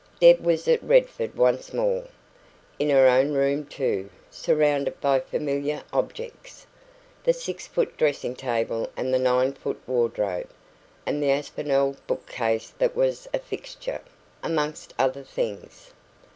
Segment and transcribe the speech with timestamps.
[0.19, 2.05] Deb was at Redford once more.
[2.79, 6.65] In her own room too, surrounded by familiar objects
[7.23, 10.49] the six foot dressing table and the nine foot wardrobe,
[11.05, 14.01] and the Aspinalled book case that was a fixture,
[14.41, 15.91] amongst other things.